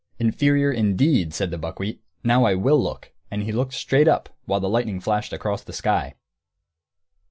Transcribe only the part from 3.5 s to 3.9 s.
looked